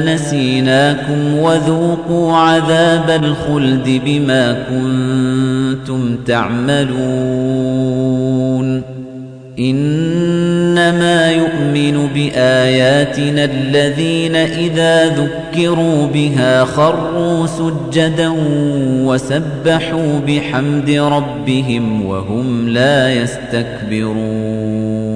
نسيناكم 0.00 1.38
وذوقوا 1.38 2.32
عذاب 2.32 3.24
الخلد 3.24 4.00
بما 4.04 4.56
كنتم 4.70 6.16
تعملون. 6.26 7.76
إنما 9.58 11.30
يؤمن 11.30 12.08
بآياتنا 12.14 13.44
الذين 13.44 14.36
إذا 14.36 15.06
ذكروا 15.06 16.06
بها 16.06 16.64
خروا 16.64 17.46
سجدا 17.46 18.32
وسبحوا 19.04 20.20
بحمد 20.26 20.90
ربهم 20.90 22.06
وهم 22.06 22.68
لا 22.68 23.14
يستكبرون. 23.14 25.15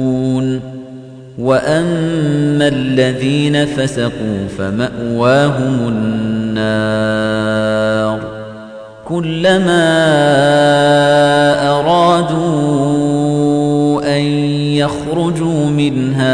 وَأَمَّا 1.37 2.67
الَّذِينَ 2.67 3.65
فَسَقُوا 3.65 4.47
فَمَأْوَاهُمُ 4.57 5.87
النَّارُ 5.87 7.21
كُلَّمَا 9.07 9.87
أَرَادُوا 11.79 12.81
أَن 14.17 14.21
يَخْرُجُوا 14.75 15.65
مِنْهَا 15.65 16.31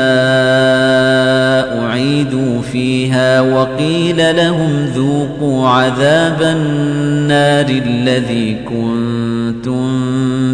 أُعِيدُوا 1.86 2.62
فِيهَا 2.62 3.42
وَقِيلَ 3.42 4.36
لَهُمْ 4.36 4.86
ذُوقُوا 4.96 5.68
عَذَابَ 5.68 6.42
النَّارِ 6.42 7.70
الَّذِي 7.70 8.56
كُنتُم 8.70 9.88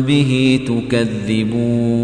بِهِ 0.02 0.60
تُكَذِّبُونَ 0.68 2.04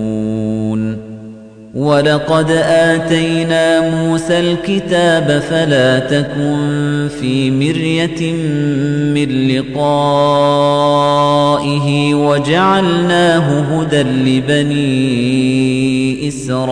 وَلَقَدْ 1.75 2.51
آتَيْنَا 2.51 3.89
مُوسَى 3.89 4.39
الْكِتَابَ 4.39 5.41
فَلَا 5.49 5.99
تَكُن 5.99 7.09
فِي 7.21 7.51
مِرْيَةٍ 7.51 8.33
مِّن 9.15 9.47
لِّقَائِهِ 9.47 9.85
وَجَعَلْنَاهُ 12.15 13.59
هُدًى 13.59 14.03
لِّبَنِي 14.03 14.77
إِسْرَائِيلَ 16.27 16.71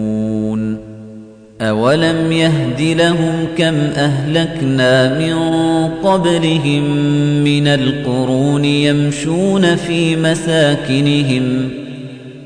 أَوَلَمْ 1.61 2.31
يَهْدِ 2.31 2.81
لَهُمْ 2.81 3.47
كَمْ 3.57 3.75
أَهْلَكْنَا 3.95 5.19
مِن 5.19 5.33
قَبْلِهِم 6.03 6.83
مِّنَ 7.43 7.67
الْقُرُونِ 7.67 8.65
يَمْشُونَ 8.65 9.75
فِي 9.75 10.15
مَسَاكِنِهِمْ 10.15 11.69
ۗ 11.69 11.71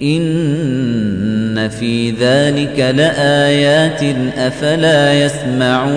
إِنَّ 0.04 1.70
فِي 1.70 2.12
ذَلِكَ 2.12 2.80
لَآيَاتٍ 2.80 4.04
ۖ 4.04 4.06
أَفَلَا 4.38 5.26
يَسْمَعُونَ 5.26 5.96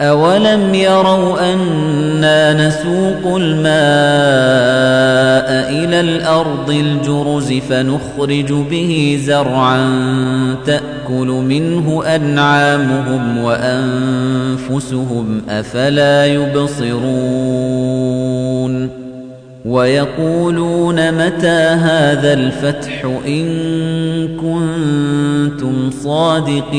أَوَلَمْ 0.00 0.74
يَرَوْا 0.74 1.52
أَنَّا 1.54 2.68
نَسُوقُ 2.68 3.36
الْمَاءَ 3.36 3.68
إِلَى 5.70 6.00
الْأَرْضِ 6.00 6.70
الْجُرُزِ 6.70 7.52
فَنُخْرِجُ 7.52 8.52
بِهِ 8.52 9.18
زَرْعًا 9.22 9.86
تَأْكُلُ 10.66 11.26
مِنْهُ 11.26 12.02
أَنْعَامُهُمْ 12.06 13.38
وَأَنفُسُهُمْ 13.44 15.40
ۖ 15.40 15.50
أَفَلَا 15.50 16.26
يُبْصِرُونَ 16.26 17.08
وَيَقُولُونَ 19.64 21.14
مَتَىٰ 21.14 21.76
هَٰذَا 21.82 22.32
الْفَتْحُ 22.32 23.04
إِن 23.26 23.48
كُنتُمْ 24.36 25.90
صَادِقِينَ 25.90 26.78